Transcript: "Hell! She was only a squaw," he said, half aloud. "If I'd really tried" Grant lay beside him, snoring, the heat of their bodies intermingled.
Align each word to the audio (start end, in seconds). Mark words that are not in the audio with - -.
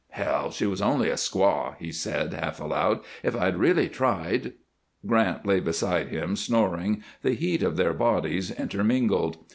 "Hell! 0.09 0.49
She 0.49 0.65
was 0.65 0.81
only 0.81 1.11
a 1.11 1.13
squaw," 1.13 1.75
he 1.77 1.91
said, 1.91 2.33
half 2.33 2.59
aloud. 2.59 3.01
"If 3.21 3.35
I'd 3.35 3.57
really 3.57 3.87
tried" 3.87 4.53
Grant 5.05 5.45
lay 5.45 5.59
beside 5.59 6.07
him, 6.07 6.35
snoring, 6.35 7.03
the 7.21 7.33
heat 7.35 7.61
of 7.61 7.77
their 7.77 7.93
bodies 7.93 8.49
intermingled. 8.49 9.37